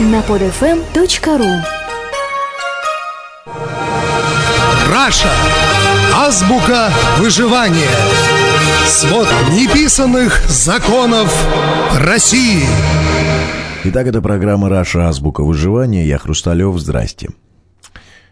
на 0.00 0.20
podfm.ru 0.20 1.62
Раша. 4.92 5.30
Азбука 6.14 6.90
выживания. 7.18 7.88
Свод 8.86 9.26
неписанных 9.52 10.44
законов 10.48 11.32
России. 11.98 12.64
Итак, 13.84 14.06
это 14.06 14.20
программа 14.20 14.68
«Раша. 14.68 15.08
Азбука 15.08 15.42
выживания». 15.42 16.06
Я 16.06 16.18
Хрусталев. 16.18 16.78
Здрасте. 16.78 17.30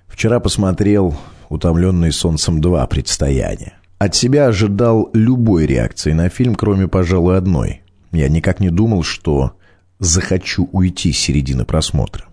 Вчера 0.06 0.40
посмотрел 0.40 1.16
«Утомленный 1.48 2.12
солнцем 2.12 2.60
2. 2.60 2.86
Предстояние». 2.88 3.74
От 3.98 4.14
себя 4.14 4.48
ожидал 4.48 5.08
любой 5.14 5.66
реакции 5.66 6.12
на 6.12 6.28
фильм, 6.28 6.56
кроме, 6.56 6.88
пожалуй, 6.88 7.38
одной. 7.38 7.82
Я 8.12 8.28
никак 8.28 8.60
не 8.60 8.68
думал, 8.68 9.02
что 9.02 9.54
захочу 10.04 10.68
уйти 10.72 11.12
с 11.12 11.18
середины 11.18 11.64
просмотра. 11.64 12.26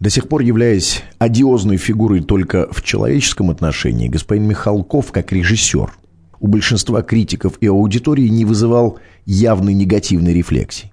До 0.00 0.08
сих 0.08 0.28
пор 0.28 0.40
являясь 0.40 1.02
одиозной 1.18 1.76
фигурой 1.76 2.22
только 2.22 2.72
в 2.72 2.82
человеческом 2.82 3.50
отношении, 3.50 4.08
господин 4.08 4.48
Михалков, 4.48 5.12
как 5.12 5.30
режиссер, 5.30 5.92
у 6.40 6.46
большинства 6.46 7.02
критиков 7.02 7.58
и 7.60 7.66
аудитории 7.66 8.28
не 8.28 8.46
вызывал 8.46 8.98
явной 9.26 9.74
негативной 9.74 10.32
рефлексии. 10.32 10.90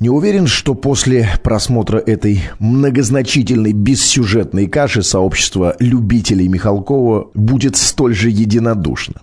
Не 0.00 0.08
уверен, 0.08 0.46
что 0.46 0.74
после 0.74 1.28
просмотра 1.42 1.98
этой 1.98 2.42
многозначительной 2.58 3.72
бессюжетной 3.72 4.66
каши 4.66 5.02
сообщество 5.02 5.76
любителей 5.78 6.48
Михалкова 6.48 7.30
будет 7.34 7.76
столь 7.76 8.14
же 8.14 8.30
единодушно. 8.30 9.20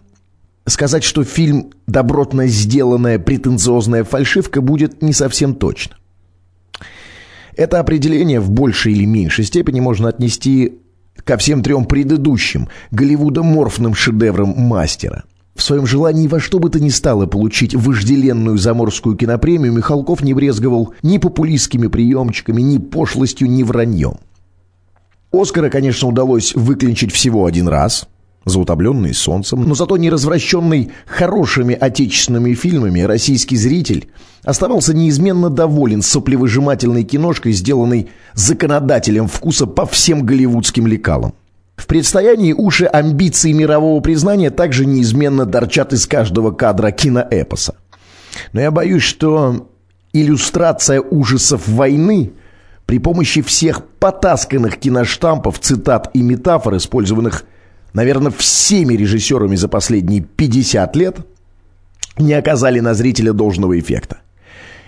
Сказать, 0.71 1.03
что 1.03 1.25
фильм 1.25 1.71
«добротно 1.85 2.47
сделанная 2.47 3.19
претенциозная 3.19 4.05
фальшивка» 4.05 4.61
будет 4.61 5.01
не 5.01 5.11
совсем 5.11 5.53
точно. 5.53 5.97
Это 7.57 7.81
определение 7.81 8.39
в 8.39 8.49
большей 8.49 8.93
или 8.93 9.03
меньшей 9.03 9.43
степени 9.43 9.81
можно 9.81 10.07
отнести 10.07 10.79
ко 11.25 11.35
всем 11.35 11.61
трем 11.61 11.83
предыдущим 11.83 12.69
голливудоморфным 12.91 13.93
шедеврам 13.93 14.53
мастера. 14.55 15.25
В 15.55 15.61
своем 15.61 15.85
желании 15.85 16.29
во 16.29 16.39
что 16.39 16.57
бы 16.57 16.69
то 16.69 16.79
ни 16.79 16.87
стало 16.87 17.25
получить 17.25 17.75
вожделенную 17.75 18.57
заморскую 18.57 19.17
кинопремию 19.17 19.73
Михалков 19.73 20.23
не 20.23 20.33
брезговал 20.33 20.93
ни 21.03 21.17
популистскими 21.17 21.87
приемчиками, 21.87 22.61
ни 22.61 22.77
пошлостью, 22.77 23.51
ни 23.51 23.63
враньем. 23.63 24.19
Оскара, 25.33 25.69
конечно, 25.69 26.07
удалось 26.07 26.55
выклинчить 26.55 27.11
всего 27.11 27.45
один 27.45 27.67
раз– 27.67 28.07
за 28.45 28.59
утомленный 28.59 29.13
солнцем, 29.13 29.63
но 29.67 29.75
зато 29.75 29.97
не 29.97 30.09
развращенный 30.09 30.91
хорошими 31.05 31.75
отечественными 31.75 32.53
фильмами 32.53 33.01
российский 33.01 33.55
зритель 33.55 34.09
оставался 34.43 34.95
неизменно 34.95 35.49
доволен 35.49 36.01
соплевыжимательной 36.01 37.03
киношкой, 37.03 37.51
сделанной 37.51 38.09
законодателем 38.33 39.27
вкуса 39.27 39.67
по 39.67 39.85
всем 39.85 40.25
голливудским 40.25 40.87
лекалам. 40.87 41.33
В 41.75 41.87
предстоянии 41.87 42.53
уши 42.53 42.85
амбиций 42.85 43.53
мирового 43.53 44.01
признания 44.01 44.49
также 44.49 44.85
неизменно 44.85 45.45
торчат 45.45 45.93
из 45.93 46.05
каждого 46.07 46.51
кадра 46.51 46.91
киноэпоса. 46.91 47.75
Но 48.53 48.61
я 48.61 48.71
боюсь, 48.71 49.03
что 49.03 49.67
иллюстрация 50.13 51.01
ужасов 51.01 51.67
войны 51.67 52.33
при 52.85 52.99
помощи 52.99 53.41
всех 53.41 53.85
потасканных 53.85 54.77
киноштампов, 54.77 55.59
цитат 55.59 56.09
и 56.13 56.21
метафор, 56.21 56.77
использованных 56.77 57.45
наверное, 57.93 58.31
всеми 58.31 58.93
режиссерами 58.93 59.55
за 59.55 59.67
последние 59.67 60.21
50 60.21 60.95
лет 60.95 61.17
не 62.17 62.33
оказали 62.33 62.79
на 62.79 62.93
зрителя 62.93 63.33
должного 63.33 63.79
эффекта. 63.79 64.19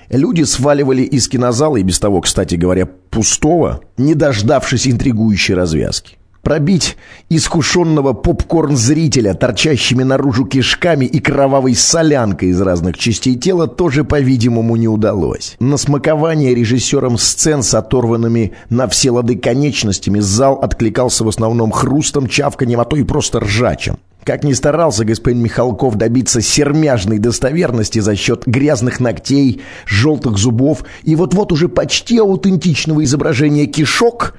Люди 0.09 0.43
сваливали 0.43 1.01
из 1.01 1.27
кинозала, 1.27 1.77
и 1.77 1.83
без 1.83 1.99
того, 1.99 2.21
кстати 2.21 2.55
говоря, 2.55 2.85
пустого, 2.85 3.81
не 3.97 4.15
дождавшись 4.15 4.87
интригующей 4.87 5.55
развязки. 5.55 6.17
Пробить 6.43 6.97
искушенного 7.29 8.11
попкорн-зрителя 8.11 9.33
торчащими 9.33 10.03
наружу 10.03 10.45
кишками 10.45 11.05
и 11.05 11.21
кровавой 11.21 11.73
солянкой 11.73 12.49
из 12.49 12.59
разных 12.59 12.97
частей 12.97 13.35
тела 13.35 13.65
тоже, 13.65 14.03
по-видимому, 14.03 14.75
не 14.75 14.89
удалось. 14.89 15.55
На 15.61 15.77
смакование 15.77 16.53
режиссером 16.53 17.17
сцен 17.17 17.63
с 17.63 17.73
оторванными 17.73 18.51
на 18.69 18.89
все 18.89 19.11
лады 19.11 19.37
конечностями 19.37 20.19
зал 20.19 20.55
откликался 20.55 21.23
в 21.23 21.29
основном 21.29 21.71
хрустом, 21.71 22.27
чавканьем, 22.27 22.81
а 22.81 22.85
то 22.85 22.97
и 22.97 23.03
просто 23.03 23.39
ржачем. 23.39 23.99
Как 24.23 24.45
ни 24.45 24.53
старался 24.53 25.03
господин 25.03 25.41
Михалков 25.43 25.95
добиться 25.95 26.41
сермяжной 26.41 27.19
достоверности 27.19 27.99
за 27.99 28.15
счет 28.15 28.43
грязных 28.45 29.01
ногтей, 29.01 29.61
желтых 29.85 30.37
зубов 30.37 30.85
и 31.03 31.15
вот-вот 31.15 31.51
уже 31.51 31.67
почти 31.67 32.19
аутентичного 32.19 33.03
изображения 33.03 33.65
кишок, 33.65 34.35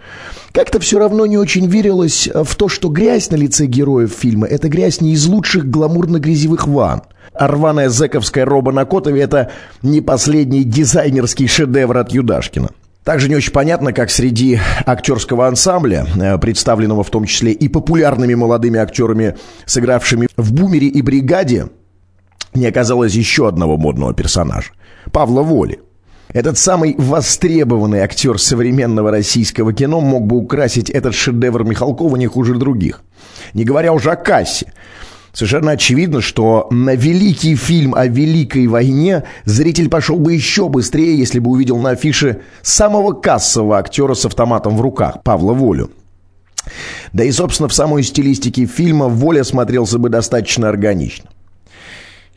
как-то 0.53 0.81
все 0.81 0.99
равно 0.99 1.27
не 1.27 1.37
очень 1.37 1.67
верилось 1.67 2.29
в 2.33 2.55
то, 2.57 2.69
что 2.69 2.89
грязь 2.89 3.31
на 3.31 3.37
лице 3.37 3.67
героев 3.67 4.13
фильма– 4.13 4.47
это 4.49 4.69
грязь 4.69 5.03
не 5.03 5.13
из 5.13 5.27
лучших 5.27 5.67
гламурно-грязевых 5.67 6.67
ванн. 6.67 7.03
А 7.35 7.49
рваная 7.49 7.91
зэковская 7.91 8.45
роба 8.45 8.73
на 8.73 8.85
Котове– 8.87 9.21
это 9.23 9.51
не 9.83 10.01
последний 10.01 10.65
дизайнерский 10.65 11.49
шедевр 11.49 11.99
от 11.99 12.13
Юдашкина. 12.13 12.71
Также 13.05 13.29
не 13.29 13.37
очень 13.37 13.53
понятно, 13.53 13.93
как 13.93 14.11
среди 14.11 14.59
актерского 14.87 15.47
ансамбля, 15.47 16.07
э, 16.17 16.39
представленного 16.39 17.05
в 17.05 17.11
том 17.11 17.27
числе 17.27 17.53
и 17.53 17.69
популярными 17.69 18.35
молодыми 18.35 18.81
актерами, 18.81 19.37
сыгравшими 19.67 20.29
в 20.39 20.53
«Бумере» 20.55 20.89
и 20.89 21.03
«Бригаде», 21.03 21.69
не 22.55 22.67
оказалось 22.67 23.13
еще 23.13 23.47
одного 23.47 23.77
модного 23.77 24.15
персонажа– 24.15 24.73
Павла 25.13 25.43
Воли. 25.43 25.81
Этот 26.33 26.57
самый 26.57 26.95
востребованный 26.97 28.01
актер 28.01 28.39
современного 28.39 29.11
российского 29.11 29.73
кино 29.73 30.01
мог 30.01 30.27
бы 30.27 30.37
украсить 30.37 30.89
этот 30.89 31.15
шедевр 31.15 31.65
Михалкова 31.65 32.17
не 32.17 32.27
хуже 32.27 32.55
других. 32.55 33.03
Не 33.53 33.65
говоря 33.65 33.93
уже 33.93 34.11
о 34.11 34.17
кассе. 34.17 34.73
Совершенно 35.35 35.73
очевидно, 35.73 36.21
что 36.21 36.69
на 36.71 36.95
великий 36.95 37.57
фильм 37.57 37.93
о 37.97 38.07
Великой 38.07 38.69
войне 38.69 39.25
зритель 39.45 39.89
пошел 39.89 40.17
бы 40.17 40.33
еще 40.33 40.69
быстрее, 40.69 41.19
если 41.19 41.41
бы 41.41 41.51
увидел 41.51 41.77
на 41.79 41.91
афише 41.91 42.43
самого 42.63 43.13
кассового 43.13 43.79
актера 43.79 44.15
с 44.15 44.25
автоматом 44.25 44.77
в 44.77 44.81
руках, 44.81 45.25
Павла 45.25 45.53
Волю. 45.53 45.91
Да 47.13 47.25
и, 47.25 47.33
собственно, 47.33 47.69
в 47.69 47.75
самой 47.75 48.05
стилистике 48.05 48.67
фильма 48.67 49.09
Воля 49.09 49.43
смотрелся 49.43 49.99
бы 49.99 50.09
достаточно 50.09 50.69
органично. 50.69 51.29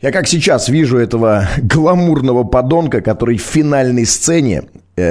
Я 0.02 0.10
как 0.10 0.26
сейчас 0.26 0.68
вижу 0.68 0.98
этого 0.98 1.48
гламурного 1.58 2.42
подонка, 2.42 3.00
который 3.00 3.38
в 3.38 3.42
финальной 3.42 4.06
сцене, 4.06 4.64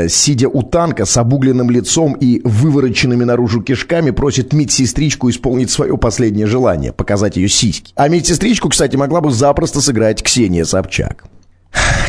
сидя 0.10 0.48
у 0.48 0.64
танка 0.64 1.06
с 1.06 1.18
обугленным 1.18 1.70
лицом 1.70 2.14
и 2.14 2.42
вывороченными 2.44 3.24
наружу 3.24 3.62
кишками, 3.62 4.12
просит 4.12 4.54
медсестричку 4.54 5.30
исполнить 5.30 5.70
свое 5.70 5.98
последнее 5.98 6.48
желание, 6.48 6.94
показать 6.94 7.38
ее 7.38 7.50
сиськи. 7.50 7.94
А 7.96 8.08
медсестричку, 8.08 8.70
кстати, 8.70 8.96
могла 8.96 9.22
бы 9.22 9.32
запросто 9.32 9.82
сыграть 9.82 10.24
Ксения 10.24 10.66
Собчак. 10.66 11.26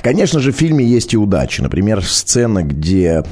Конечно 0.03 0.41
же, 0.41 0.53
в 0.53 0.56
фильме 0.56 0.84
есть 0.84 1.15
и 1.15 1.17
удачи. 1.17 1.61
Например, 1.61 2.05
сцена, 2.05 2.62
где 2.62 3.25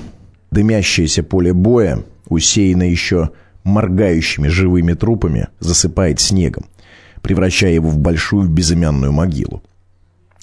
дымящееся 0.50 1.22
поле 1.22 1.52
боя, 1.52 2.04
усеяно 2.28 2.82
еще 2.82 3.30
моргающими 3.64 4.48
живыми 4.48 4.94
трупами, 4.94 5.48
засыпает 5.60 6.20
снегом 6.20 6.66
превращая 7.26 7.72
его 7.72 7.88
в 7.88 7.98
большую 7.98 8.48
безымянную 8.48 9.10
могилу. 9.10 9.60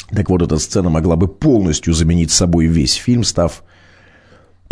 Так 0.09 0.29
вот, 0.29 0.41
эта 0.41 0.57
сцена 0.59 0.89
могла 0.89 1.15
бы 1.15 1.29
полностью 1.29 1.93
заменить 1.93 2.29
собой 2.29 2.65
весь 2.65 2.95
фильм, 2.95 3.23
став 3.23 3.63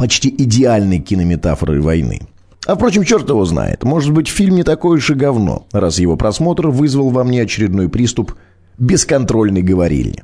почти 0.02 0.34
идеальной 0.36 0.98
кинометафорой 0.98 1.80
войны. 1.80 2.22
А 2.66 2.74
впрочем, 2.74 3.04
черт 3.04 3.30
его 3.30 3.46
знает. 3.46 3.84
Может 3.84 4.12
быть, 4.14 4.30
фильм 4.30 4.56
не 4.56 4.64
такое 4.64 4.98
уж 4.98 5.12
и 5.12 5.14
говно, 5.14 5.68
раз 5.72 6.00
его 6.00 6.18
просмотр 6.18 6.70
вызвал 6.70 7.12
во 7.12 7.24
мне 7.24 7.44
очередной 7.44 7.88
приступ 7.88 8.34
бесконтрольной 8.80 9.62
говорильни. 9.62 10.24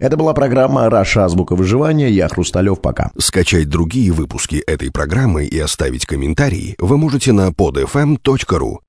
Это 0.00 0.18
была 0.18 0.34
программа 0.34 0.90
«Раша. 0.90 1.24
Азбука 1.24 1.56
выживания». 1.56 2.10
Я 2.10 2.28
Хрусталев. 2.28 2.82
Пока. 2.82 3.10
Скачать 3.16 3.70
другие 3.70 4.12
выпуски 4.12 4.56
этой 4.56 4.90
программы 4.90 5.46
и 5.46 5.58
оставить 5.58 6.04
комментарии 6.04 6.74
вы 6.78 6.98
можете 6.98 7.32
на 7.32 7.48
podfm.ru. 7.48 8.78